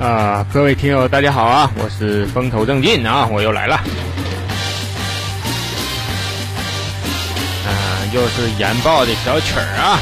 [0.00, 1.70] 啊，各位听友，大家好啊！
[1.76, 3.76] 我是风头正劲啊，我又来了。
[7.66, 7.70] 啊，
[8.10, 10.00] 又是研报的小曲儿啊，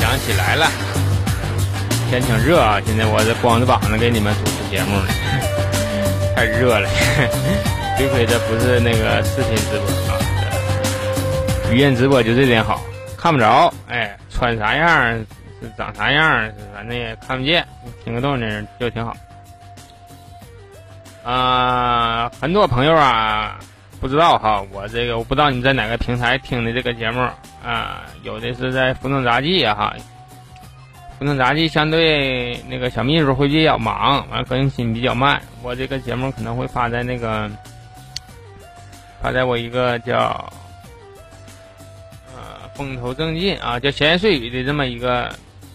[0.00, 0.66] 想起来了。
[2.08, 5.08] 天挺热啊，现在我这光着膀子给你们主持节目呢，
[6.34, 6.88] 太热了。
[7.98, 10.16] 幸亏这不是那个视频直播啊，
[11.70, 12.82] 语音直播就这点好，
[13.18, 15.22] 看不着，哎，穿啥样？
[15.78, 17.64] 长啥样反正也看不见，
[18.04, 19.16] 听个动静就挺好。
[21.24, 23.58] 啊，很多朋友啊
[24.00, 27.20] 不知道哈，我这个我不知道你在哪个平台听的这个节目
[27.64, 29.94] 啊，有的是在福农杂技哈，
[31.18, 35.40] 福农杂技相对那个小秘书会比较忙，完更新比较慢。
[35.62, 37.48] 我这个节目可能会发在那个
[39.20, 40.52] 发在我一个叫
[42.34, 45.32] 呃风头正劲啊，叫闲言碎语的这么一个。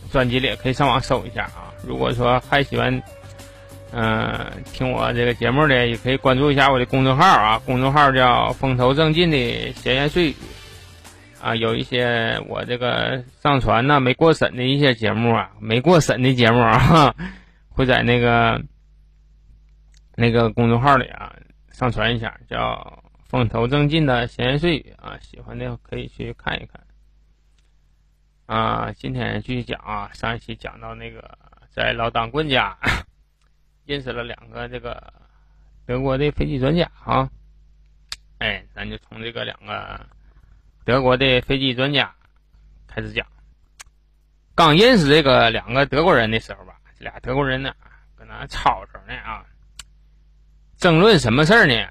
[0.09, 1.66] 专辑里可以上网搜一下啊！
[1.87, 3.01] 如果说还喜欢，
[3.91, 10.35] 嗯，听我这个节目的，也可以关注一下我的公众号啊，公众号叫“风头正劲”的闲言碎语
[11.41, 17.15] 啊，有一些我这个上传呢没过审的一些节目啊，没过审的节目啊，
[17.71, 18.61] 会在那个
[20.15, 21.33] 那个公众号里啊
[21.71, 26.81] 上传一下，叫“风头正劲”的闲言碎语啊，喜欢的可以去看一看。
[28.47, 31.37] 啊，今天继续讲啊，上一期讲到那个
[31.77, 32.75] 在老当棍家
[33.85, 35.13] 认识了两个这个
[35.85, 37.29] 德国的飞机专家啊，
[38.39, 40.03] 哎，咱就从这个两个
[40.85, 42.11] 德国的飞机专家
[42.87, 43.27] 开始讲。
[44.55, 47.75] 刚认识这个两个德国人的时候吧，这俩德国人呢
[48.15, 49.45] 搁那吵吵呢啊，
[50.77, 51.87] 争论什么事儿呢？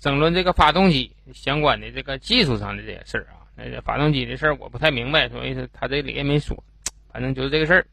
[0.00, 3.46] 争论这个发动机相关的这个技术上的这些事儿啊。
[3.54, 6.60] 那个发动机的事儿我不太明白，所以说他这里也没说，
[7.12, 7.86] 反正就是这个事儿。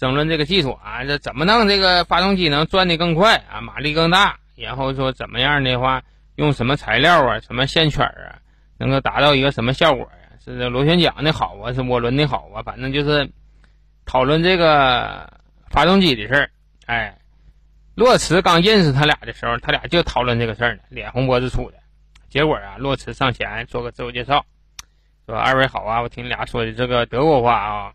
[0.00, 4.38] 争论这个技术啊，这怎么弄这个发动机能转的更快啊，马力更大？
[4.56, 6.02] 然后说怎么样的话，
[6.36, 8.40] 用什么材料啊，什么线圈啊，
[8.78, 10.36] 能够达到一个什么效果呀？
[10.42, 12.62] 是这螺旋桨的好啊，是涡轮的好啊？
[12.62, 13.30] 反正就是
[14.06, 15.30] 讨论这个
[15.68, 16.50] 发动机的事儿。
[16.86, 17.18] 哎，
[17.94, 21.76] 洛茨刚认识他俩的时候，他俩就讨论这个事儿呢，脸红脖子粗的。
[22.30, 24.46] 结果啊，洛茨上前做个自我介绍，
[25.26, 27.92] 说：“二位好啊，我听你俩说的这个德国话啊，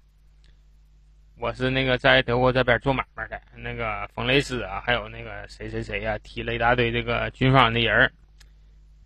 [1.38, 8.12] 我是那个在德国这边做买卖的，那个冯雷斯啊，还有那个谁谁谁呀，提了一大堆这个军方的人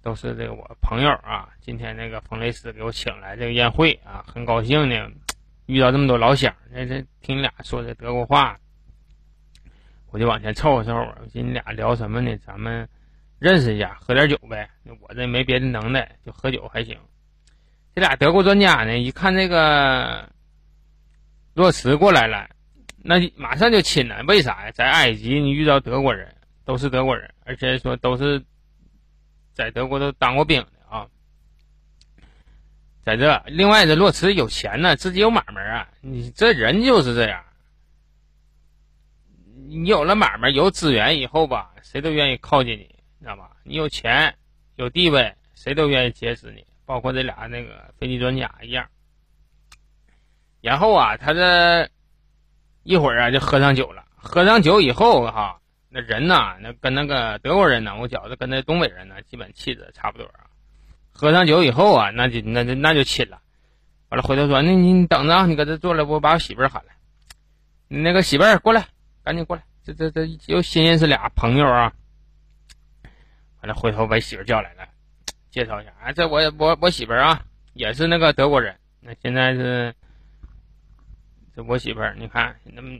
[0.01, 1.49] 都是这个我朋友啊。
[1.59, 5.09] 今天那个冯雷斯给我请来这个宴会啊，很高兴呢，
[5.65, 6.53] 遇到这么多老乡。
[6.71, 8.59] 那这听你俩说的德国话，
[10.11, 11.15] 我就往前凑合凑合。
[11.21, 12.37] 我寻你俩聊什么呢？
[12.45, 12.87] 咱们。”
[13.39, 14.69] 认识一下，喝点酒呗。
[14.99, 16.99] 我这没别的能耐，就喝酒还行。
[17.95, 20.29] 这俩德国专家呢，一看这个
[21.59, 22.49] 洛茨过来了，
[23.03, 24.23] 那马上就亲了。
[24.29, 24.71] 为啥呀？
[24.71, 26.33] 在埃及你遇到德国人，
[26.63, 28.41] 都是德国人，而且说都是
[29.51, 31.05] 在德国都当过兵的啊。
[33.01, 35.85] 在这，另外这洛茨有钱呢，自己有买卖啊。
[35.99, 37.43] 你这人就是这样，
[39.67, 42.95] 你有了买卖，有资源以后吧，谁都愿意靠近你。
[43.19, 43.51] 知道吧？
[43.65, 44.33] 你有钱，
[44.77, 48.87] 有地位，谁都愿意结识你，包括这俩那个飞机专家一样。
[50.61, 51.89] 然后啊，他这
[52.83, 54.05] 一会儿啊就喝上酒了。
[54.15, 55.59] 喝上酒以后哈，
[55.89, 60.51] 那人呐，那跟那个德国人呢，我觉着跟那东北人呢，基本气质差不多啊。
[61.11, 63.39] 喝上酒以后啊，那就那就那就亲了。
[64.09, 66.95] 完了回头说，那你等着，你搁这坐着，我把我媳妇喊来。
[67.87, 68.85] 那个媳妇儿过来，
[69.23, 69.63] 赶紧过来。
[69.83, 71.93] 这这这又新认识俩朋友啊。
[73.61, 74.87] 完了，回头把媳妇叫来了，
[75.49, 77.41] 介绍一下啊，这我我我媳妇儿啊，
[77.73, 78.75] 也是那个德国人。
[79.01, 79.93] 那现在是
[81.67, 82.99] 我媳妇儿，你看那么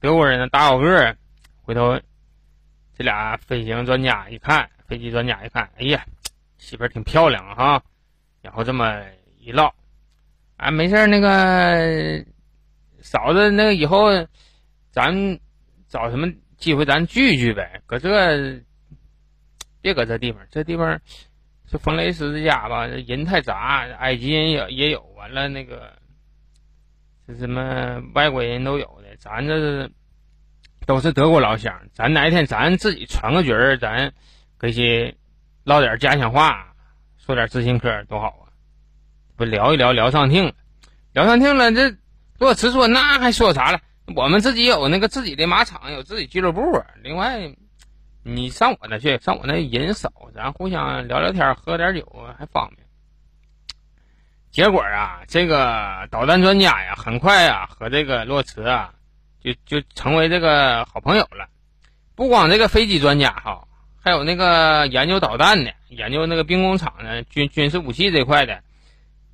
[0.00, 1.16] 德国人呢，大高个儿。
[1.62, 2.00] 回头
[2.96, 6.04] 这俩飞行专家一看，飞机专家一看，哎呀，
[6.58, 7.82] 媳妇儿挺漂亮哈。
[8.42, 9.02] 然后这么
[9.38, 9.74] 一唠，
[10.56, 12.24] 啊，没事那个
[13.00, 14.08] 嫂子，那个以后
[14.90, 15.12] 咱
[15.88, 16.26] 找什么
[16.56, 18.62] 机会咱聚聚呗，搁这。
[19.80, 21.00] 别搁这地方，这地方
[21.70, 22.84] 是冯雷斯的家吧？
[22.84, 25.96] 人太杂，埃及人也也有，完了那个
[27.28, 29.16] 是什么外国人都有的。
[29.18, 29.92] 咱这是
[30.86, 34.12] 都是德国老乡，咱哪一天咱自己传个局儿，咱
[34.56, 35.14] 可以
[35.64, 36.72] 唠点家乡话，
[37.16, 38.48] 说点知心嗑，多好啊！
[39.36, 40.52] 不聊一聊，聊上听了，
[41.12, 41.70] 聊上听了。
[41.70, 41.94] 这
[42.38, 43.80] 洛茨说，那还说啥了？
[44.16, 47.54] 我们自己有那个自己的马场，有自己俱乐部，另外。
[48.24, 52.04] 你上我那去，上我那人少，咱互相聊聊天，喝点酒
[52.36, 52.87] 还方便。
[54.50, 58.92] 结果啊，这个导弹专家呀，很快啊和这个洛茨啊
[59.40, 61.48] 就就成为这个好朋友了。
[62.14, 63.68] 不光这个飞机专家哈，
[64.02, 68.60] 还有那个研究导弹的、研究那个兵工厂的、军军事武器这块的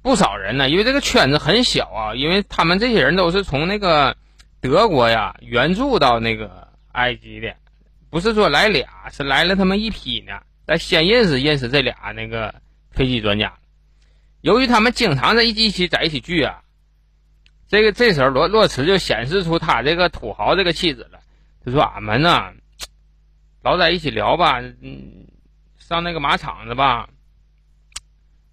[0.03, 0.69] 不少人呢。
[0.69, 4.17] 因为这个圈子很小啊，因为他们这些人都是从那个
[4.61, 7.55] 德国呀援助到那个埃及的，
[8.11, 10.41] 不是说来俩，是来了他们一批呢。
[10.67, 12.55] 但先认识认识这俩那个
[12.91, 13.55] 飞机专家。
[14.45, 16.61] 由于他们经常在一一起在一起聚啊，
[17.67, 21.21] 这个这时候罗洛茨就显示出他这个土豪这个气质了。
[21.65, 22.53] 他说：“俺们呢，
[23.63, 25.29] 老在一起聊吧，嗯，
[25.79, 27.09] 上那个马场子吧，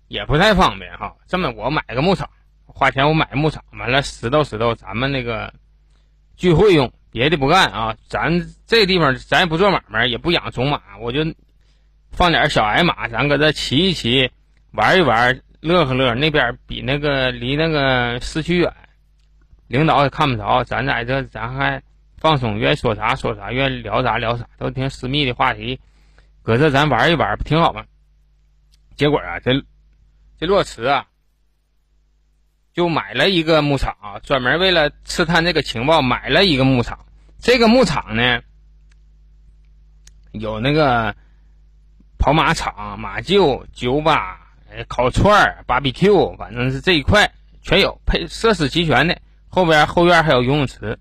[0.08, 1.18] 也不太方便哈。
[1.28, 2.30] 这么，我买个牧场，
[2.68, 5.54] 花钱我买牧场，完了拾掇拾掇咱们那个
[6.38, 7.98] 聚会用，别的不干啊。
[8.08, 11.36] 咱这地方咱也不做买卖，也不养种马，我就
[12.12, 14.32] 放点小矮马，咱搁这骑一骑，
[14.72, 18.74] 玩一玩。”乐呵乐，那边比那个离那个市区远，
[19.68, 20.64] 领导也看不着。
[20.64, 21.82] 咱在这，咱还
[22.18, 25.80] 放松，愿意说啥说啥，愿意聊啥聊啥，都挺私密的话题。
[26.42, 27.86] 搁这咱玩一玩，不挺好吗？
[28.96, 29.64] 结果啊，这
[30.40, 31.06] 这洛池啊，
[32.74, 37.06] 就买了一个牧场，专门为了刺探这个情报，买了一个牧场。
[37.40, 38.42] 这个牧场呢，
[40.32, 41.16] 有那个
[42.18, 44.41] 跑马场、马厩、酒吧。
[44.88, 47.32] 烤串儿、BBQ，反正是这一块
[47.62, 49.18] 全有，配设施齐全的。
[49.50, 50.98] 后边后院还有游泳池。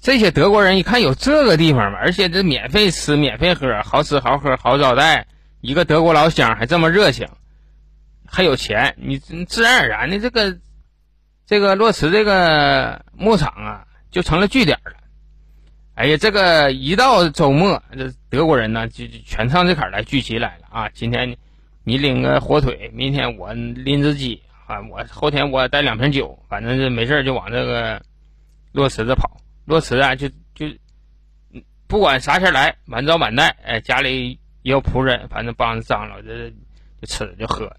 [0.00, 5.26] 这些德国人一看有这个地方嘛，而且这免费吃、免费喝，好吃好喝好招待。
[5.60, 7.28] 一个德国老乡还这么热情，
[8.26, 10.56] 还有钱，你自然而然的这个
[11.46, 14.92] 这个洛池这个牧场啊，就成了据点了。
[15.94, 20.88] 哎呀，这个一到周末，这德国人呢就全上这坎来聚集来了啊！
[20.94, 21.36] 今天。
[21.88, 27.98] 你拎个火腿，明天我拎只鸡啊，我后天我带两瓶酒，反正是没事就往这个
[28.72, 29.40] 洛池子跑。
[29.64, 30.66] 洛池啊，就就
[31.86, 36.50] 不管啥钱来，满招满带，哎，家里也有仆人，反正帮着张罗，这
[37.00, 37.74] 就吃就喝，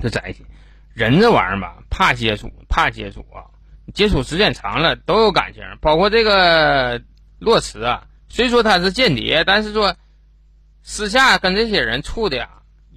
[0.00, 0.44] 就在一起。
[0.92, 3.46] 人这玩意儿吧，怕接触，怕接触啊，
[3.94, 5.62] 接触时间长了都有感情。
[5.80, 7.00] 包括这个
[7.38, 9.94] 洛池啊，虽说他是间谍，但是说
[10.82, 12.48] 私下跟这些人处的呀。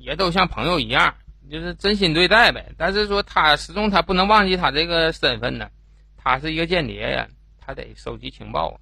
[0.05, 1.15] 也都像朋友一样，
[1.49, 2.71] 就是真心对待呗。
[2.77, 5.67] 但是说他始终他不能忘记他这个身份呢，
[6.15, 7.27] 他是一个间谍呀，
[7.59, 8.77] 他得收集情报啊。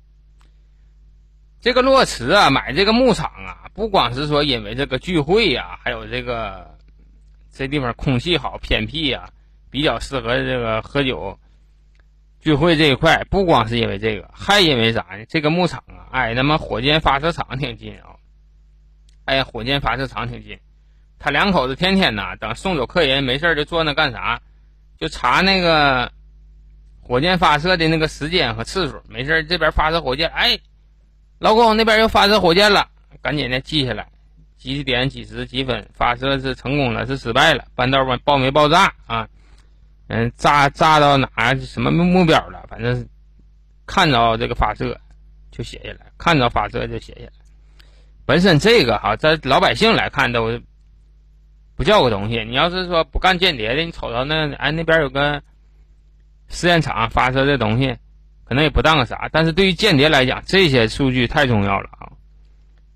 [1.62, 6.78] 这个洛池啊，买这个牧场啊，不光是说因为这个聚会呀，还有这个
[7.54, 9.30] 这地方空气好、偏僻呀，
[9.72, 11.40] 比较适合这个喝酒
[12.42, 13.24] 聚会这一块。
[13.30, 15.26] 不光是因为这个，还因为啥呢？
[15.30, 18.20] 这个牧场啊，挨他妈火箭发射场挺近啊，
[19.24, 20.60] 挨火箭发射场挺近。
[21.24, 24.42] 他两口子天天呐，等送走客人，没事就坐那干啥？
[25.00, 26.12] 就查那个
[27.00, 29.02] 火箭发射的那个时间和次数。
[29.08, 30.60] 没事这边发射火箭，哎，
[31.40, 32.90] 老公那边又发射火箭了，
[33.22, 34.10] 赶紧的记下来，
[34.58, 39.26] 几点几时几分发射是成功了是失败了，半道爆没爆炸啊？
[40.08, 42.66] 嗯，炸炸到哪什么目标了？
[42.68, 43.08] 反正
[43.86, 45.00] 看着这个发射
[45.52, 47.32] 就写下来，看着发射就写下来。
[48.26, 50.60] 本身这个哈，在老百姓来看都。
[51.76, 55.42] 不叫个东西，你要是说不干间谍的，你瞅着那哎那边有个
[56.48, 57.98] 试验场发射的东西，
[58.44, 59.28] 可能也不当个啥。
[59.32, 62.12] 但是对于间谍来讲，这些数据太重要了啊！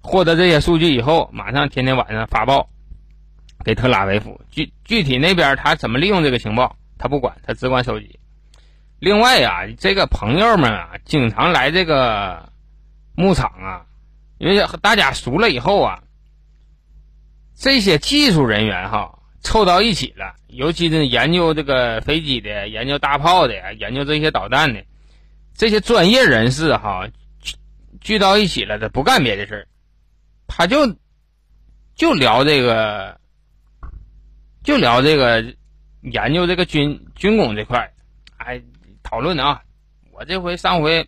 [0.01, 2.69] 获得这些数据以后，马上天天晚上发报
[3.65, 4.39] 给特拉维夫。
[4.51, 8.19] 具具体那边他怎么利用这个情报，他不管，他只管收集。
[8.99, 12.47] 另外呀，这个朋友们啊，经常来这个
[13.15, 13.85] 牧场啊，
[14.37, 16.03] 因为大家熟了以后啊。
[17.59, 24.83] 这些技术人员哈凑到一起了，尤其是研究这个飞机的、研究大炮的、研究这些导弹的
[25.55, 27.07] 这些专业人士哈
[27.41, 27.55] 聚
[27.99, 29.67] 聚到一起了，他不干别的事，
[30.47, 30.95] 他就
[31.95, 33.19] 就聊这个，
[34.63, 35.43] 就聊这个
[36.01, 37.91] 研究这个军军工这块，
[38.37, 38.61] 哎，
[39.01, 39.63] 讨论啊，
[40.11, 41.07] 我这回上回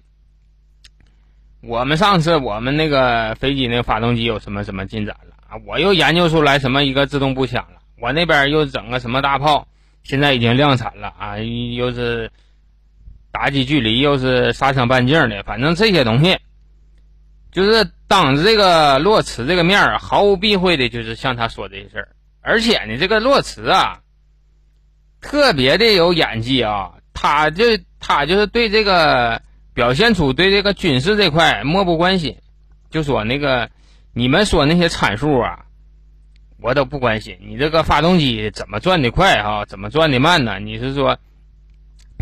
[1.61, 5.35] 我们上次我们那个飞机那个发动机有什么什么进展了？
[5.49, 5.57] 啊！
[5.65, 9.67] 我又研究出来什么一个自动步枪了，我那边又整个什么大炮，
[10.03, 11.39] 现在已经量产了啊！
[11.39, 12.31] 又是
[13.31, 16.37] 打击距离，又是杀伤半径的，反正这些东西，
[17.51, 22.09] 就是当着这个洛池这个面儿，毫无避讳的，就是向他说这些事儿。
[22.41, 24.01] 而且呢，这个洛池啊，
[25.19, 27.65] 特别的有演技啊，他就
[27.99, 29.41] 他就是对这个
[29.73, 32.37] 表现出对这个军事这块漠不关心，
[32.91, 33.67] 就说那个。
[34.13, 35.65] 你们说那些参数啊，
[36.61, 37.37] 我都不关心。
[37.41, 39.65] 你这个发动机怎么转的快哈？
[39.65, 40.59] 怎么转的慢呢？
[40.59, 41.17] 你是说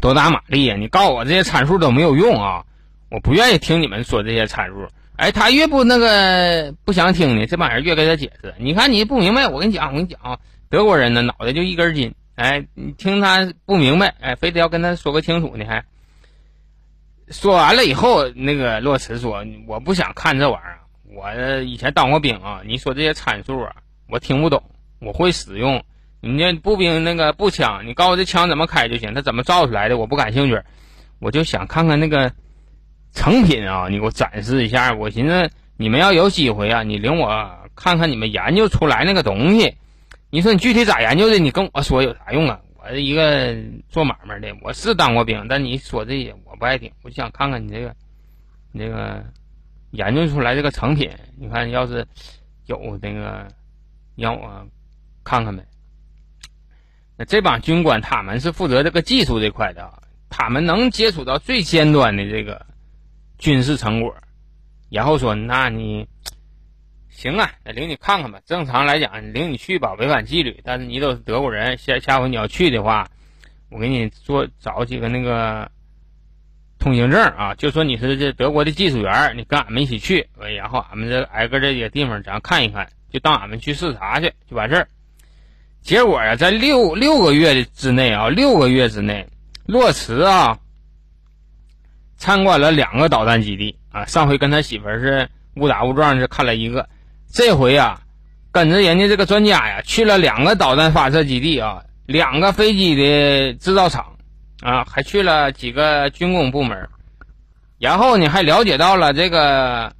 [0.01, 0.75] 多大马力呀？
[0.75, 2.65] 你告诉我这些参数都没有用啊！
[3.09, 4.87] 我不愿意听你们说这些参数。
[5.15, 8.53] 哎，他越不那个不想听呢，这帮人越给他解释。
[8.59, 10.39] 你看你不明白，我跟你讲，我跟你讲啊，
[10.69, 12.13] 德国人呢脑袋就一根筋。
[12.35, 15.85] 哎，你听他不明白，哎，非得要跟他说个清楚呢，还
[17.31, 20.79] 说完了以后，那个洛驰说：“我不想看这玩意儿，
[21.13, 23.75] 我以前当过兵啊，你说这些参数啊，
[24.09, 24.63] 我听不懂，
[24.99, 25.83] 我会使用。
[26.19, 30.61] 你那步兵那个步枪，你告诉我这枪怎么开就行，它怎么造出来的，我不感兴趣，
[31.19, 32.31] 我就想看看那个
[33.13, 34.93] 成品啊，你给我展示一下。
[34.93, 39.75] 我寻思你们要有机会啊，你领我看看你们研究出来那个东西。”
[40.29, 41.39] 你说你具体咋研究的？
[41.39, 42.59] 你跟我说有啥用啊？
[42.75, 43.55] 我一个
[43.87, 46.91] 做买卖的，我是当过兵，但你说这些我不爱听。
[47.01, 47.95] 我就想看看你这个，
[48.73, 49.23] 你这个
[49.97, 51.09] 研究出来这个成品。
[51.37, 52.05] 你看，要是
[52.67, 53.47] 有那个，
[54.15, 54.67] 让我
[55.23, 55.65] 看看呗。
[57.17, 62.65] 那这帮军官他们是负责这个技术这块的，他们能接触到最尖端的这个
[63.39, 64.15] 军事成果，
[64.89, 66.07] 然后说，那你。
[67.09, 68.39] 行啊，那领你看看吧。
[68.45, 70.61] 正常来讲，领你去吧，违反纪律。
[70.63, 73.09] 但是你都是德国人，下下回你要去的话，
[73.71, 75.71] 我给你做找几个那个
[76.79, 84.87] 通行证啊，就说你是这德国的技术员，你跟俺们一起去，然后俺们这挨个这些地方咱看一看，就当俺们去视察去，就完事儿。
[85.81, 89.27] 结果呀，在六六个月之内啊，六个月之内，
[89.65, 90.59] 洛茨啊
[92.17, 94.05] 参观了两个导弹基地啊。
[94.05, 96.89] 上回跟他媳妇是误打误撞是看了一个。
[97.31, 98.01] 这回啊，
[98.51, 104.16] 跟着人家这个专家呀，去了两个导弹发射基地啊，两个飞机的制造厂
[104.61, 106.89] 啊，还去了几个军工部门，
[107.79, 109.93] 然后呢，还了解到了这个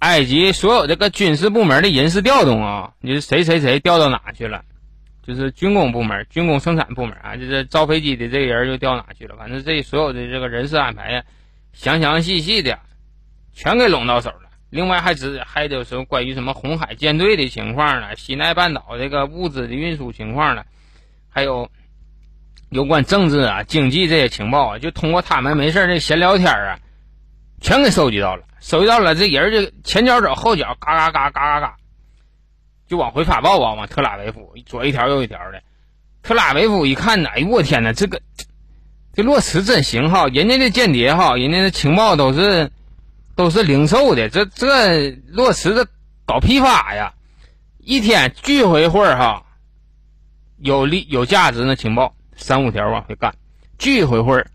[0.00, 4.64] 埃及所有这个军事部门的人事调动啊，你是谁谁谁调到哪去了？
[5.22, 9.36] 就是军工部门、军工生产部门啊，就是造飞机的这个人又调哪去了？
[9.36, 11.24] 反正这所有的这个人事安排呀，
[11.72, 12.78] 详详细细的，
[13.54, 14.50] 全给拢到手了。
[14.68, 18.14] 另外还只还有什么关于什么红海舰队的情况呢？
[18.16, 20.64] 西奈半岛这个物资的运输情况呢？
[21.30, 21.70] 还有
[22.74, 26.76] 有关政治啊、经济这些情报啊，就通过他们没事这闲聊天啊，
[27.60, 28.42] 全给收集到了。
[28.60, 31.76] 收集到了，这人就前脚走，后脚嘎嘎嘎嘎嘎嘎，
[32.88, 35.62] 就往回发报啊，往特拉维夫左一条右一条的。
[36.22, 38.20] 特拉维夫一看呢，哎呦我天哪，这个
[39.12, 42.70] 这洛茨真行哈，人家的间谍哈，人家的情报都是。
[43.36, 45.88] 都是零售的，这这落实的
[46.24, 47.14] 搞批发呀，
[47.78, 49.42] 一天聚回会儿哈，
[50.56, 53.34] 有利有价值的情报三五条往回干，
[53.78, 54.46] 聚一回会儿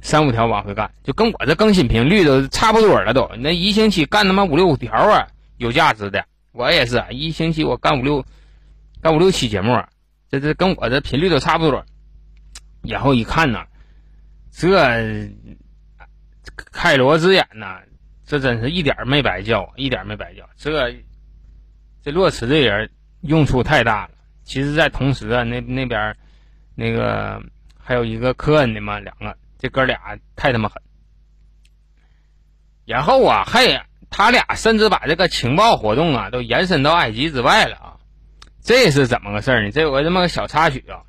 [0.00, 3.30] 三五条往回干，就跟我这更新频率都差不多了都。
[3.38, 8.24] 那一星期干他妈五六条啊，有价值的，我也是一星期我干五六
[9.00, 9.82] 干五六期节目，
[10.30, 11.84] 这这跟我这频率都差不多。
[12.82, 13.64] 然后一看呢，
[14.50, 15.30] 这
[16.72, 17.80] 开罗之眼呐。
[18.24, 20.48] 这真是一点没白叫，一点没白叫。
[20.56, 21.04] 这
[22.02, 22.88] 这洛驰这人
[23.20, 24.12] 用处太大了。
[24.42, 26.16] 其实，在同时啊，那那边
[26.74, 27.42] 那个
[27.78, 30.82] 还有一个科恩的嘛，两个这哥俩太他妈狠。
[32.84, 37.96] 然后啊，还他俩甚至把这个情报活动啊都延伸到埃及之外了啊。
[38.62, 39.70] 这是怎么个事儿呢？
[39.70, 41.02] 这有个这么个小插曲啊。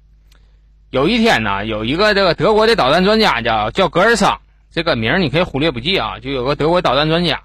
[0.89, 4.39] 有一天呢，有一个这个德国的导弹专家叫叫格尔桑。
[4.69, 6.17] 这个名你可以忽略不计啊！
[6.17, 7.43] 就有个德国导弹专家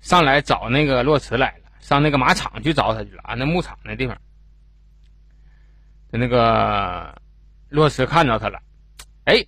[0.00, 4.16] 上来找那个洛茨来了，上那个马场去找他去了啊，那牧场那地方。
[6.10, 7.14] 那个
[7.68, 8.60] 洛斯看到他了，
[9.24, 9.44] 哎，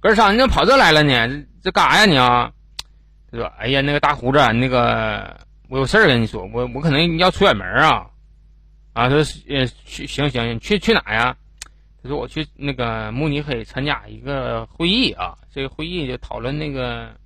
[0.00, 0.30] 哥啥？
[0.32, 1.44] 你怎么跑这来了呢？
[1.62, 2.52] 这干啥呀你啊？
[3.30, 5.38] 他说：“哎呀，那个大胡子，那个
[5.68, 8.06] 我有事儿跟你说，我我可能要出远门啊。”
[8.92, 11.34] 啊，他说：“呃，去行行，去去哪呀？”
[12.02, 17.16] 他说：“我去那个慕尼黑参加一个会议啊，这个会议就讨论那个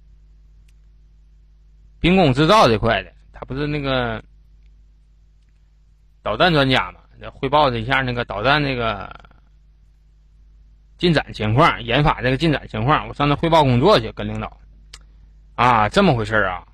[1.99, 3.11] 兵工制造这块的。
[3.33, 4.23] 他不是那个
[6.23, 7.01] 导弹专家吗？
[7.33, 9.15] 汇报了一下那个导弹那个
[10.99, 13.09] 进展情况，研发这个进展情况。
[13.09, 14.59] 我上那汇报工作去，跟领导。
[15.55, 16.67] 啊，这么回事啊？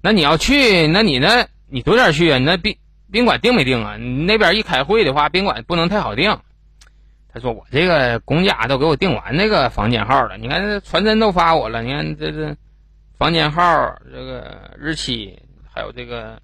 [0.00, 2.38] 那你要去，那你那你多点去啊？
[2.38, 2.76] 那宾
[3.10, 3.96] 宾馆定没定啊？
[3.96, 6.38] 你那边一开会的话，宾馆不能太好定。”
[7.28, 12.56] 他说：“我这个公家都给我定完那个房间号了，你看这传真都发我了，你看这这
[13.18, 15.38] 房间号、这个日期，
[15.70, 16.40] 还有这个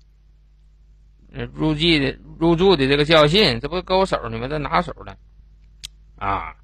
[1.53, 4.49] 入记的入住的这个介绍信，这不搁我手呢吗？
[4.49, 5.17] 这拿手了
[6.17, 6.55] 啊！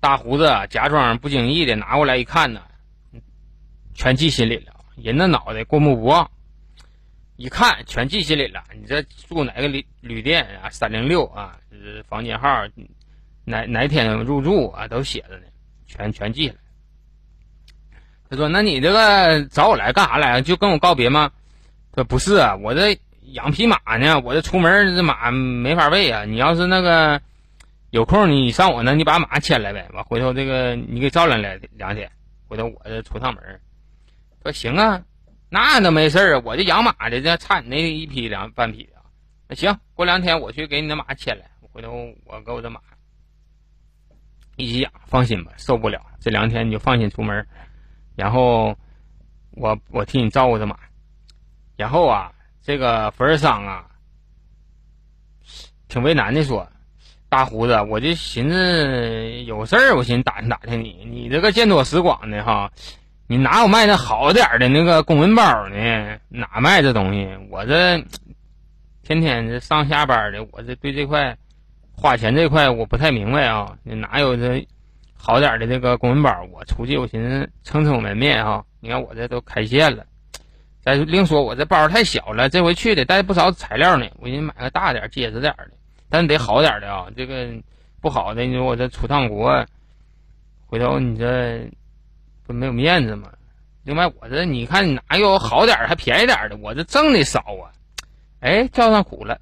[0.00, 2.62] 大胡子假装不经意的拿过来一看呢，
[3.94, 4.74] 全记心里了。
[4.96, 6.30] 人的脑袋过目不忘，
[7.36, 8.62] 一看全记心里了。
[8.74, 10.70] 你这住哪个旅旅店啊？
[10.70, 11.58] 三零六啊，
[12.08, 12.48] 房间号。”
[13.44, 15.46] 哪哪天入住啊，都写着呢，
[15.88, 16.60] 全全记下来。
[18.30, 20.40] 他说：“那你这个找我来干啥来？
[20.42, 21.32] 就跟我告别吗？”
[21.90, 26.24] 他说：“不是啊，我这养匹马呢，我这出门这马没法喂啊。
[26.24, 27.20] 你要是那个
[27.90, 29.88] 有空，你上我那，你把马牵来呗。
[29.92, 32.10] 完回头这个你给照亮来两天，
[32.48, 33.60] 回头我这出趟门。”
[34.42, 35.02] 说：“行啊，
[35.48, 39.00] 那都没事啊，我这养马的这差你那一匹两半匹啊。
[39.48, 42.80] 那行，过两天我去给你的马牵来，回头我给我的马
[44.56, 46.04] 一起养，放心吧，受不了。
[46.20, 47.46] 这两天你就放心出门。”
[48.14, 48.76] 然后
[49.52, 50.76] 我我替你照顾着马，
[51.76, 52.30] 然后啊，
[52.62, 53.86] 这个福尔桑啊，
[55.88, 56.68] 挺为难的说
[57.28, 62.70] ：“大胡子，我就寻思有事儿，我寻思打听打听你，你这个见多识广的哈，
[63.26, 66.18] 你哪有卖的好点的那个公文包呢？
[66.28, 67.28] 哪卖这东西？
[67.50, 67.98] 我这
[69.02, 71.36] 天天这上下班的，我这对这块
[71.90, 74.66] 花钱这块我不太明白啊，哪有这？”
[75.24, 78.64] 好点的这个公文包，我出去我寻思撑撑门面哈。
[78.80, 80.04] 你看我这都开线了，
[80.82, 84.06] 再另说我这包太小了，这回去得带不少材料呢。
[84.18, 85.70] 我寻思买个大点、结实点的，
[86.08, 87.06] 但是得好点的啊。
[87.16, 87.48] 这个
[88.00, 89.64] 不好的，你说我这出趟国，
[90.66, 91.70] 回头你这
[92.44, 93.30] 不没有面子吗？
[93.84, 96.56] 另外我这你看哪有好点还便宜点的？
[96.56, 97.70] 我这挣的少啊，
[98.40, 99.38] 哎，叫上苦了。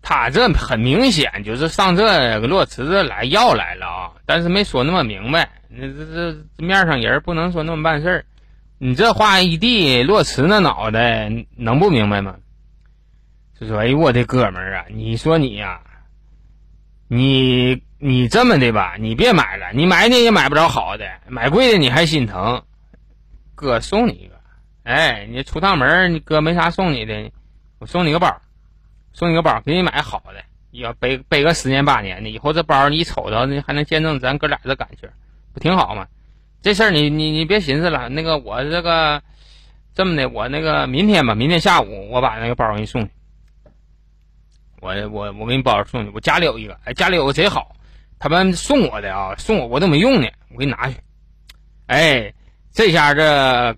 [0.00, 2.04] 他这很明显就是上这
[2.40, 5.50] 个洛池子来要来了啊，但是没说那么明白。
[5.68, 8.24] 那这这面上人不能说那么办事儿。
[8.82, 12.36] 你这话一递，洛驰那脑袋能不明白吗？
[13.60, 15.82] 就说：“哎，我的哥们儿啊，你说你呀，
[17.06, 22.62] 你你这么的吧，你别买了，你买你也买不着好的，买贵的你还心疼。
[23.54, 24.40] 哥送你一个，
[24.84, 27.30] 哎，你出趟门，你哥没啥送你的，
[27.80, 28.40] 我送你个包。”
[29.12, 35.06] 送你个包，给你买好的，要背背个十年八年的，以后这包你瞅着，你还能见证咱哥俩的感情，
[35.52, 36.08] 不挺好吗？
[36.62, 39.22] 这事儿你你你别寻思了，那个我这个
[39.94, 43.10] 这么的，我那个明天吧，明天下午我把那个包给你送去。
[44.80, 47.74] 我我我给你包送去，我家里有一个，哎，家里有个贼好，
[48.18, 50.96] 他们送我的啊，送我我都没用呢，我给你拿去。
[51.86, 52.32] 哎，
[52.72, 53.76] 这下这。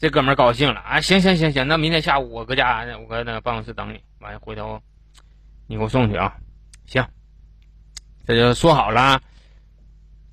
[0.00, 1.00] 这哥们儿高兴了啊！
[1.00, 4.00] 行行行行，那明天下午我搁家，我搁那个办公室等你。
[4.20, 4.80] 完了，回头
[5.66, 6.36] 你给我送去啊！
[6.86, 7.04] 行，
[8.24, 9.20] 这就说好了。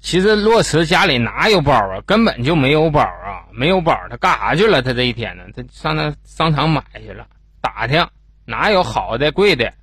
[0.06, 2.00] 其实洛池家里哪有包啊？
[2.06, 3.42] 根本就没有包啊！
[3.52, 4.84] 没有包，他干啥去了？
[4.84, 5.44] 他这一天呢？
[5.56, 7.26] 他上那商场买去了，
[7.60, 8.08] 打听
[8.46, 9.74] 哪有好的、贵的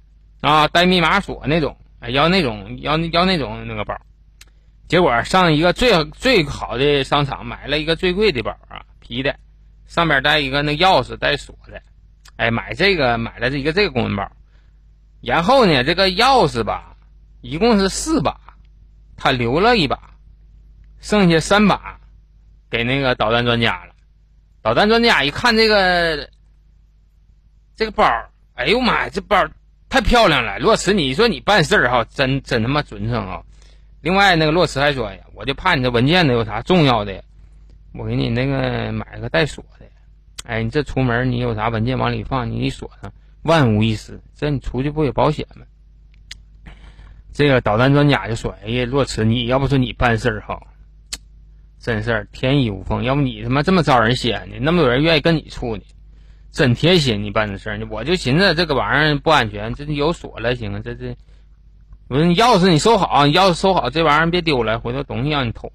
[0.41, 4.01] 啊，带密码锁那种，要那种要要那种那个包。
[4.87, 9.35] 结果上一个最最好的商场买了一个最贵的包啊，皮的。
[9.89, 11.83] 上边带一个那钥匙带锁的，
[12.37, 14.31] 哎，买这个买了这一个这个公文包，
[15.21, 16.95] 然后呢，这个钥匙吧，
[17.41, 18.39] 一共是四把，
[19.17, 19.99] 他留了一把，
[21.03, 22.01] 剩下三把
[22.71, 23.93] 给那个导弹专家了。
[24.63, 26.31] 导弹专家一看这个
[27.77, 28.05] 这个包，
[28.55, 29.47] 哎呦妈呀，这包
[29.91, 30.59] 太漂亮了！
[30.59, 33.43] 洛池，你说你办事儿哈，真真他妈准成啊！
[34.01, 37.23] 另外那个洛池还说呀，我就怕你这文件呢有啥重要的。
[37.93, 39.87] 我给你那个买个带锁的，
[40.45, 43.13] 哎，你这出门你有啥文件往里放，你一锁上，
[43.43, 44.19] 万无一失。
[44.35, 45.67] 这你出去不有保险吗？
[47.35, 50.63] 这个导弹专家就说：“哎呀，洛池，你要不说你办事儿哈，
[51.83, 53.03] 真事儿天衣无缝。
[53.03, 54.57] 要不你他妈这么招人稀罕呢？
[54.61, 55.83] 那么多人愿意跟你处呢，
[56.53, 57.25] 真贴心。
[57.25, 60.81] 你办这事儿，我就寻思这个玩意儿不安全，这有锁了行啊。
[60.85, 61.17] 这这，
[62.09, 65.73] 我说你钥匙你收好，钥匙收好，这玩意儿别丢了，回头东西让你偷。”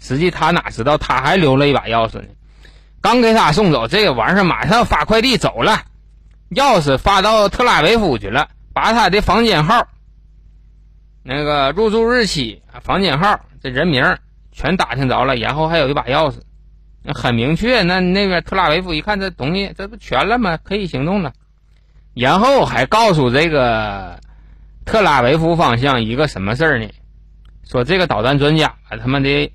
[0.00, 2.28] 实际他哪知道，他还留了一把钥匙呢。
[3.00, 5.82] 刚给他送走，这个玩意儿马上发快递走了，
[6.50, 9.88] 钥匙发到特拉维夫去了，把他的房间号、
[11.24, 14.04] 那个入住日期、房间号、这人名
[14.58, 16.40] 全打听着了，然后还有一把钥匙，
[17.14, 17.82] 很明确。
[17.82, 20.56] 那那边特拉维夫一看这东西，这不全了吗？
[20.56, 21.32] 可以行动了。
[22.12, 24.18] 然后还告诉这个
[24.84, 26.88] 特拉维夫方向一个什么事儿呢？
[27.64, 29.52] 说这个导弹专家他们的。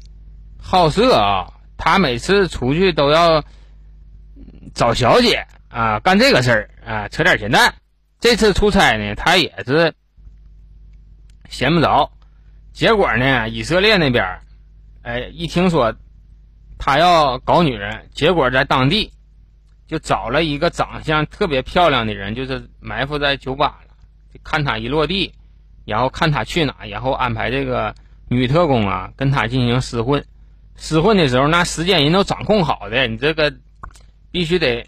[0.66, 1.52] 好色啊！
[1.76, 3.44] 他每次出去都要
[4.74, 7.74] 找小姐啊，干这个事儿啊，扯点闲蛋。
[8.22, 9.94] 这次出差呢，他也是
[11.50, 12.14] 闲不着。
[12.72, 14.40] 结果呢，以色列那边，
[15.04, 15.94] 哎，一听说
[16.80, 19.12] 他要搞女人，结果在当地
[19.88, 23.94] 就找了一个长相特别漂亮的人，就是埋伏在酒吧了，
[24.44, 25.34] 看他一落地，
[25.86, 27.94] 然后看他去哪，然后安排这个
[28.30, 30.24] 女特工啊跟他进行厮混。
[30.78, 33.54] 厮混的时候，那时间人都掌控好的，你这个
[34.32, 34.88] 必须得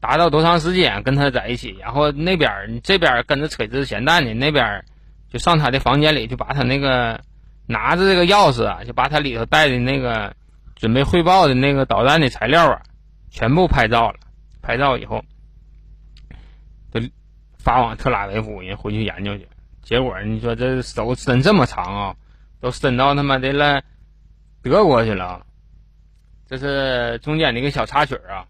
[0.00, 4.84] 达到多长时间跟他在一起，然后那边你这边跟着扯子闲蛋的，那边
[5.32, 7.20] 就上他的房间里，就把他那个
[7.66, 10.34] 拿着这个钥匙啊，就把他里头带的那个
[10.74, 12.82] 准备汇报的那个导弹的材料啊，
[13.30, 14.18] 全部拍照了。
[14.60, 15.24] 拍照以后，
[16.92, 17.00] 就
[17.58, 19.48] 发往特拉维夫，人回去研究去。
[19.82, 22.16] 结果你说这手伸这么长啊，
[22.60, 23.82] 都伸到他妈的了
[24.62, 25.44] 德国去了。
[26.46, 28.46] 这是中间的一个小插曲啊。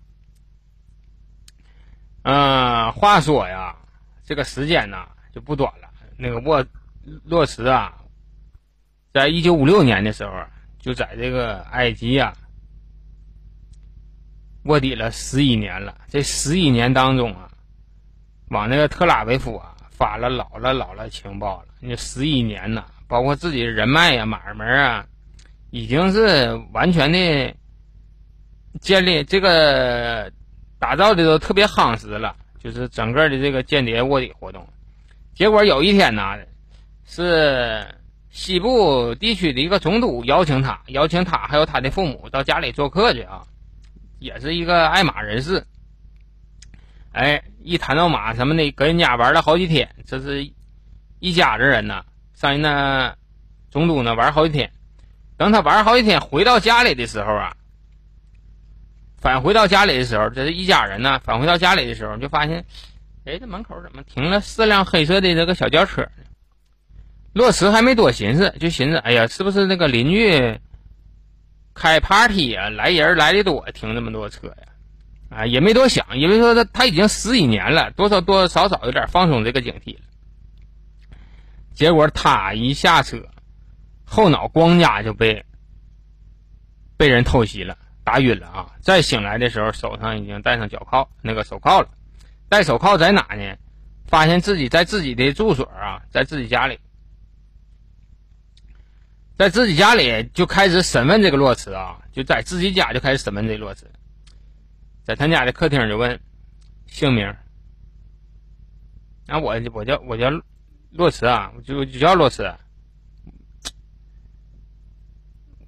[2.24, 3.76] 嗯，话说呀，
[4.24, 5.88] 这个时间呢就不短了。
[6.18, 6.66] 那个沃
[7.24, 8.01] 洛茨啊，
[9.12, 10.32] 在一九五六年的时候，
[10.78, 12.32] 就在这个埃及啊
[14.64, 15.96] 卧底了十一年了。
[16.08, 17.50] 这十一年当中啊，
[18.48, 21.68] 往那个特拉维夫啊发了老了老了情报了。
[21.80, 25.06] 那十一年呢，包括自己的人脉呀、买卖啊，
[25.70, 27.54] 已经是完全的
[28.80, 30.32] 建立这个。
[30.78, 34.68] 打造的都特别夯实了，就是整个的这个间谍卧底活动。
[35.32, 36.36] 结果有一天呢，
[37.06, 37.86] 是
[38.32, 43.42] 西部地区的一个总督邀请他，邀请他还有他的父母到家里做客去啊，
[44.18, 45.64] 也是一个爱马人士。
[47.12, 50.50] 哎，一谈到马什么的，跟人家玩了好几天，这是
[51.18, 53.14] 一家子人呢，上人那
[53.70, 54.72] 总督呢玩好几天。
[55.36, 57.54] 等他玩好几天回到家里的时候啊。
[59.18, 61.20] 返回到家里的时候，这是一家人呢。
[61.22, 62.64] 返回到家里的时候，就发现，
[63.26, 66.24] 哎，这门口怎么停了四辆黑色的这个小轿车呢？
[67.32, 70.60] 洛茨还没多寻思，就寻思，哎呀，是不是那个邻居
[71.74, 72.68] 开 party 啊？
[72.68, 74.56] 来人来的多，停这么多车呀？
[75.30, 80.00] 啊，也没多想，因为说他他已经十几年了，多少多多少少有点放松这个警惕了。
[81.72, 83.28] 结果他一下车，
[84.04, 85.44] 后脑光家就被
[86.96, 87.78] 被人偷袭了。
[88.04, 88.72] 打晕了啊！
[88.80, 91.88] 再醒来的时候，手上已经戴上脚铐，那个手铐了。
[92.48, 93.56] 戴手铐在哪呢？
[94.06, 96.80] 发现自己在自己的住所啊，在自己家里，
[99.42, 103.90] 在自己家里就开始审问这个洛茨啊，就在自己家就开始审问这个洛茨，
[105.02, 106.20] 在他家的客厅就问
[106.86, 107.26] 姓名。
[109.26, 110.30] 啊，我我叫我叫
[110.92, 112.54] 洛茨啊，我就就叫洛茨。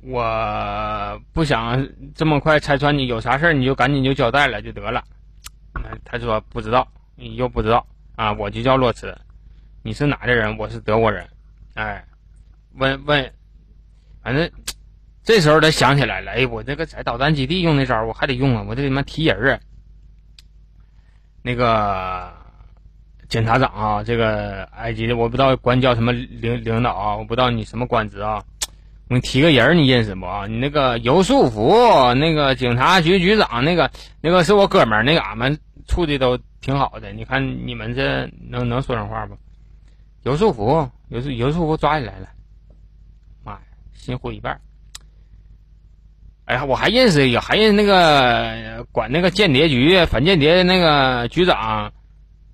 [0.03, 5.03] 我不想这么快拆穿你，有啥事你就赶紧就交代了就得了。
[6.05, 7.85] 他说不知道，你又不知道
[8.15, 9.19] 啊，我就叫洛茨，
[9.83, 10.57] 你是哪的人？
[10.59, 11.29] 我是德国人。
[11.75, 12.07] 哎，
[12.75, 13.34] 问问，
[14.25, 14.51] 反正
[15.23, 19.61] 这时候他想起来了，哎，我这个在导弹基地用那招我还得用啊，我这他妈提人啊。
[21.43, 22.33] 那个
[23.29, 28.43] 检察长啊，这个埃及的我不知道官叫什么领领导啊，我不知道你什么官职啊。
[29.11, 30.47] 我提个人你认识不啊？
[30.47, 31.75] 你那个尤素福，
[32.15, 33.91] 那个警察局局长，那个
[34.23, 37.13] 那个是我哥们儿，那个俺们处的都挺好的。
[37.13, 39.37] 你看你们这能能说上话不？
[40.23, 42.29] 尤素福，尤素尤素福抓起来了，
[44.05, 44.61] 呀，心灰意半。
[46.45, 51.93] 哎呀，我还认识一个，还认识那个管那个间谍局反间谍的那个局长，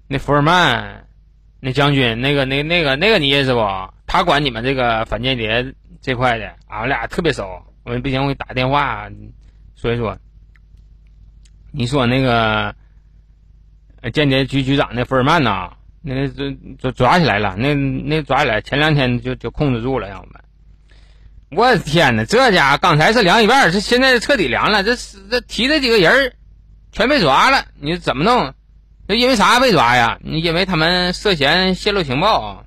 [0.06, 1.06] 那福尔曼，
[1.60, 3.60] 那将军，那个那那个那个你认识不？
[4.06, 5.74] 他管你们这个反间谍。
[6.02, 7.62] 这块的，俺们俩特别熟。
[7.84, 9.06] 我说不行，我给你打电话
[9.76, 10.16] 说一说。
[11.72, 12.74] 你说那个
[14.10, 20.39] 间谍局局长那福尔曼呐，那这抓抓起来了，那那抓起来，前两天就就控制住了，让我们。
[21.50, 24.84] 我天哪，这家刚才是凉一半，这现在彻底凉了。
[24.84, 24.94] 这
[25.28, 26.32] 这提这几个人
[26.92, 28.54] 全被抓了，你怎么弄？
[29.08, 30.18] 那因为啥被抓呀？
[30.22, 32.64] 因为他们涉嫌泄露情报。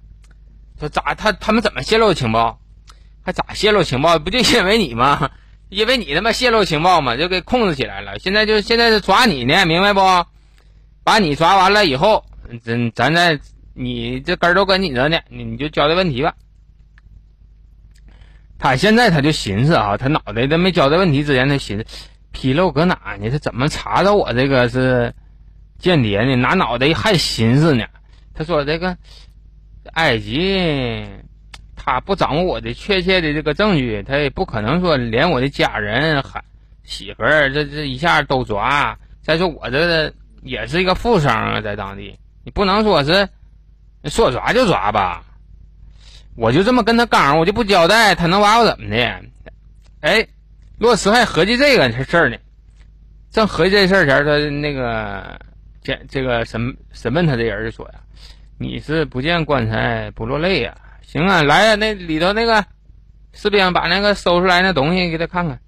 [0.80, 1.16] 说咋？
[1.16, 2.60] 他他们怎么泄露情报？
[3.24, 4.20] 还咋泄露情报？
[4.20, 5.30] 不就因为你吗？
[5.70, 8.20] 因为你他妈泄露情报嘛，就给控制起来了。
[8.20, 10.02] 现在就现在是抓你呢，明白不？
[11.06, 12.26] 把你抓完了以后，
[12.66, 13.40] 咱咱再
[13.74, 16.34] 你这根儿都跟你着呢，你你就交代问题吧。
[18.64, 21.86] 他现在他就寻思啊，他脑袋在没交代问题之前，他寻思
[22.32, 23.30] 纰漏搁哪呢？
[23.30, 25.14] 他怎么查到我这个是
[25.78, 26.38] 间谍呢？
[26.38, 27.84] 拿脑袋还寻思呢。
[28.34, 28.96] 他说这个
[29.96, 31.06] 埃及。
[31.76, 36.42] 他不掌握我的确切的这个证据，他也不可能说连我的家人、孩
[36.84, 38.98] 媳妇儿这这一下都抓。
[39.22, 43.28] 再说我这个也是一个富商啊，在当地，你不能说是
[44.06, 45.22] 说抓就抓吧。
[46.36, 49.24] 我就这么跟他刚，我就不交代，他能把我怎么的？
[50.02, 50.28] 哎，
[50.78, 52.38] 洛斯还合计这个事儿呢，
[53.32, 55.40] 正合计这事儿前，他那个
[55.82, 58.02] 检这个审审问他的人就说呀
[58.58, 62.66] ：“你是不见棺材不落泪呀。”行啊，来呀，那里头那个
[63.34, 65.60] 士兵把那个搜出来那东西给他看看。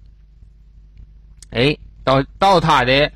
[1.50, 3.10] 哎，到到他的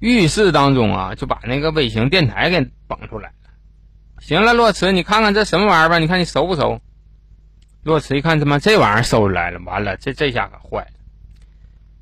[0.00, 3.32] 浴室当中啊，就把那个微型电台给绑出来。
[4.26, 5.98] 行了，洛驰，你看看这什么玩意儿吧？
[5.98, 6.80] 你看你熟不熟？
[7.82, 10.92] 洛驰一看，他妈这玩意儿搜出来了，完了，这这下可坏了。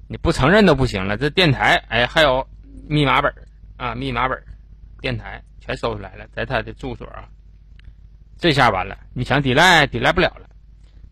[0.07, 1.17] 你不承认都不行了。
[1.17, 2.47] 这电台，哎，还有
[2.87, 3.35] 密码本
[3.77, 4.41] 啊，密码本
[5.01, 7.25] 电台全搜出来了，在他的住所啊。
[8.39, 10.49] 这下完了，你想抵赖，抵赖不了了。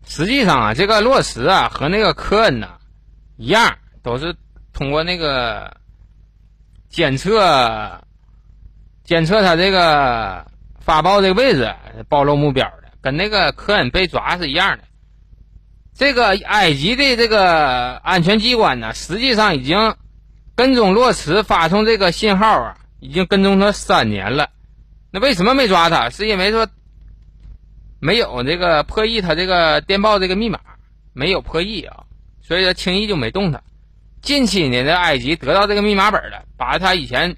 [0.05, 2.77] 实际上啊，这个洛驰啊和那个科恩呐
[3.35, 4.33] 一样，都是
[4.71, 5.75] 通过那个
[6.87, 8.01] 检测
[9.03, 10.49] 检测他这个
[10.91, 11.73] 发报这个位置
[12.09, 14.83] 暴露目标的，跟那个科恩被抓是一样的。
[15.95, 19.95] 这个埃及的这个安全机关呢，实际上已经
[20.53, 24.49] 跟踪洛茨发送这个信号啊，已经跟踪他三年了。
[25.11, 26.09] 那为什么没抓他？
[26.09, 26.67] 是因为说
[28.01, 30.59] 没有这个破译他这个电报这个密码，
[31.13, 32.03] 没有破译啊，
[32.41, 33.61] 所以说轻易就没动他。
[34.21, 37.37] 近期呢，这埃及得到这个密码本了，把他以前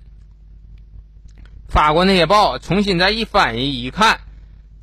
[1.74, 4.20] 发过那些报重新再一翻译一看，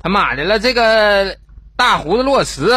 [0.03, 1.37] 他妈的了，这个
[1.77, 2.75] 大胡子洛茨。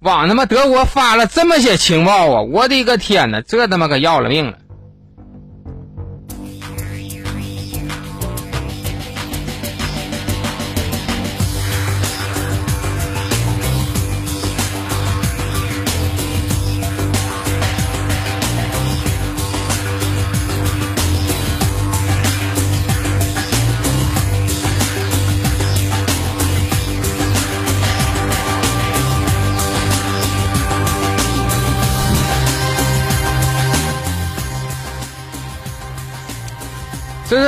[0.00, 2.40] 往他妈德国发了这么些情报啊！
[2.40, 4.58] 我的个天哪，这他妈可要了命了！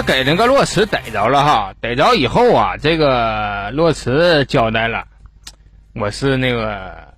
[0.07, 5.07] 给那个洛茨逮着了哈，逮着以后啊，这个洛茨交代了，
[5.95, 7.15] 我是那个，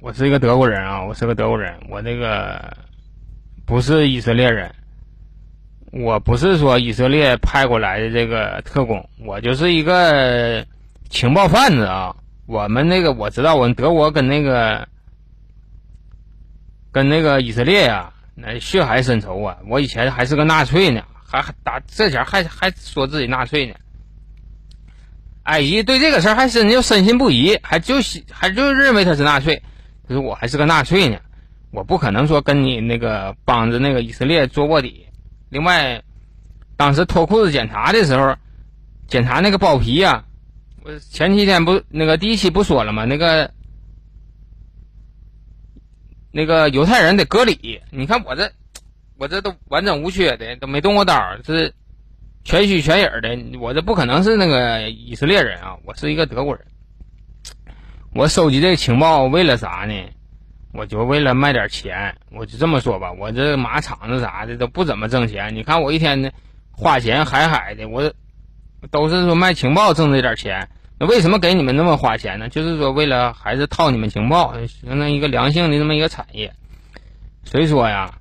[0.00, 2.76] 我是一个德国人啊，我是个德国人，我那个
[3.64, 4.70] 不是以色列人，
[5.92, 10.66] 我不是说以色列派过来的这个特工，我就是一个
[11.08, 12.14] 情报贩子啊。
[12.46, 14.86] 我们那个我知道，我们德国跟那个
[16.92, 18.10] 跟那个以色列呀。
[18.36, 19.58] 那血海深仇啊！
[19.68, 21.04] 我以前还是个纳粹呢，
[21.42, 23.74] 还打这前还还说自己纳粹呢。
[25.42, 27.96] 埃及对这个事儿还真就深信不疑，还就
[28.30, 29.62] 还就认为他是纳粹。
[30.08, 31.18] 可是我还是个纳粹呢，
[31.70, 35.06] 我不可能说跟你那个帮着那个以色列做卧底。
[35.50, 36.02] 另外，
[36.76, 38.36] 当时脱裤子检查的时候，
[39.06, 40.24] 检查那个包皮呀，
[40.82, 43.04] 我前几天不那个第一期不说了吗？
[43.04, 43.50] 那个。
[46.36, 48.50] 那个犹太人得割礼，你看我这，
[49.16, 51.72] 我这都完整无缺的，都没动过刀，是
[52.42, 53.58] 全虚全影的。
[53.58, 56.64] 我这不可能是那个以色列人啊，我是一个德国人。
[58.12, 59.94] 我收集这个情报为了啥呢？
[60.72, 62.16] 我就为了卖点钱。
[62.32, 65.54] 我就这么说吧，我这马场子啥的都不怎么挣钱。
[65.54, 66.30] 你看我一天呢，
[66.72, 68.12] 花钱海海的，我
[68.90, 70.68] 都是说卖情报挣这点钱。
[70.98, 72.48] 那为什么给你们那么花钱呢？
[72.48, 76.52] 就是说，为了还是套你们情报，形成一个良性的这么一个产业。
[77.44, 78.18] 所以说呀，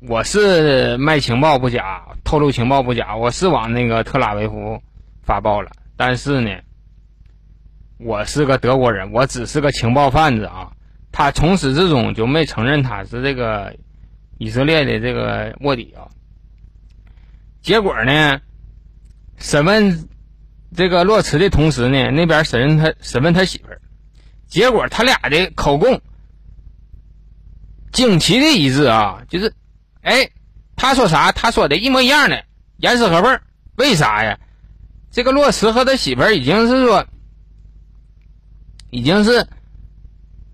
[0.00, 4.80] 我是卖情报不假，透露情报不假，我是往那个特拉维夫
[5.22, 5.70] 发报了。
[5.96, 6.50] 但是呢，
[7.98, 10.72] 我是个德国人，我只是个情报贩子啊。
[11.10, 13.74] 他从始至终就没承认他是这个
[14.36, 16.08] 以色列的这个卧底啊。
[17.60, 18.40] 结果呢，
[19.36, 20.08] 审问。
[20.76, 23.80] 这个洛茨的同时呢，那边审问他审问他媳妇儿，
[24.46, 26.02] 结果他俩的口供
[27.90, 29.54] 惊奇的一致啊，就是，
[30.08, 30.30] 哎，
[30.74, 32.42] 他说啥，他说的一模一样的，
[32.78, 33.40] 严丝合缝。
[33.76, 34.38] 为啥呀？
[35.10, 37.06] 这个洛茨和他媳妇儿已经是说，
[38.90, 39.46] 已经是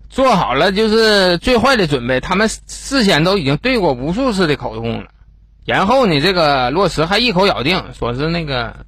[0.09, 5.09] 做好了就是最坏的准备，他们事先都已经对过无数次的口供了。
[5.65, 8.85] 然后呢，这个洛茨还一口咬定说是那个。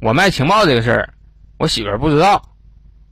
[0.00, 1.14] 我卖情报这个事儿，
[1.58, 2.42] 我媳妇儿不知道，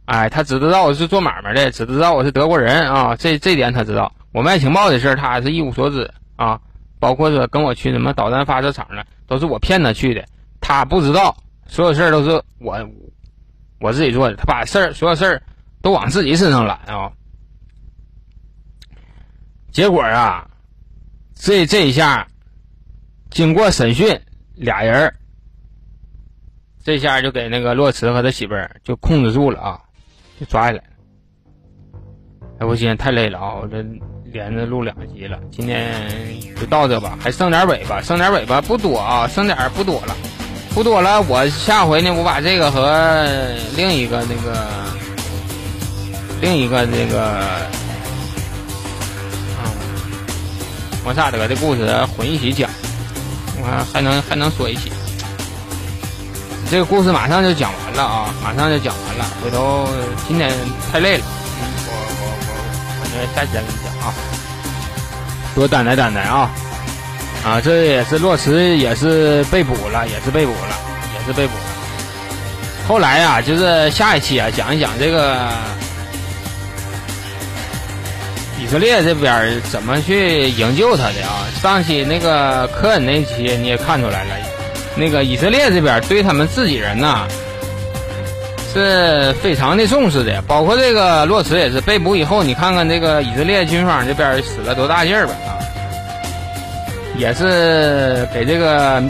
[0.07, 4.13] 哎，她只知道我是做买卖的，只知道我是德国人啊，这这点她知道。
[4.33, 6.13] 我卖情报的事儿，她还是一无所知
[6.45, 6.61] 啊。
[6.99, 10.23] 包括说跟我去什么导弹发射场了，都是我骗他去的，
[10.61, 11.35] 他不知道，
[11.67, 12.77] 所有事儿都是我
[13.81, 15.43] 我自己做的，他把事儿所有事儿
[15.81, 17.11] 都往自己身上揽啊。
[19.73, 20.51] 结果啊，
[21.35, 22.29] 这这一下，
[23.31, 24.21] 经过审讯，
[24.55, 25.15] 俩人。
[26.83, 29.81] 这下就给那个洛驰和他媳妇儿就控制住了啊，
[30.39, 30.91] 就抓起来了。
[32.59, 33.83] 哎，我今天太累了啊，我这
[34.33, 35.93] 连着录两集了，今天
[36.59, 40.15] 就到这吧，还剩点尾巴，剩点尾巴不多啊，剩点不多了，
[40.73, 41.21] 不多了。
[41.23, 43.37] 我下回呢，我把这个和
[43.77, 44.67] 另一个那个
[46.41, 47.23] 另一个那个
[49.59, 49.67] 啊
[51.05, 52.71] 摩萨德的故事混一起讲，
[53.61, 54.93] 我看还能还能说一起。
[56.71, 59.25] 这个故事马上就讲完了啊，马上就讲完了。
[59.43, 59.89] 回头
[60.29, 60.53] 今天
[60.93, 61.25] 太累了，
[63.35, 64.15] 下期再跟你讲啊，
[65.55, 66.51] 多担待担待啊。
[67.43, 70.77] 啊，这也是洛茨也是被捕了，也是被捕了，
[71.19, 71.63] 也是被捕了。
[72.87, 75.49] 后来呀，就是下一期啊，讲一讲这个
[78.61, 81.49] 以色列这边怎么去营救他的啊。
[81.63, 84.35] 上期那个科恩那期你也看出来了，
[84.95, 87.27] 那个以色列这边对他们自己人呐
[88.73, 95.59] 是非常的重视的，包括这个洛茨也是被捕以后，你看看这个以色列军方这边使了多大劲儿吧啊！
[97.17, 99.03] 也是给这个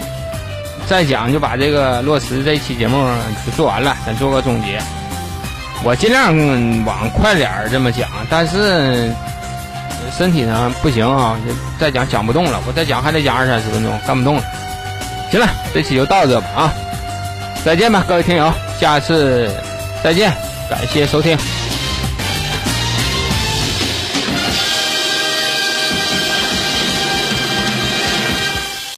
[0.89, 3.07] 再讲就把这个洛茨这期节目
[3.47, 4.81] 就做完了，咱做个总结。
[5.85, 6.35] 我尽量
[6.85, 9.11] 往快点儿这么讲，但是
[10.17, 11.39] 身体上不行啊，
[11.79, 12.61] 再讲讲不动了。
[12.67, 14.43] 我再讲还得讲二三十分钟，干不动了。
[15.31, 16.73] 行了，这期就到这吧啊，
[17.65, 19.47] 再见吧，各位听友，下次
[20.03, 20.33] 再见，
[20.71, 21.37] 感谢收听。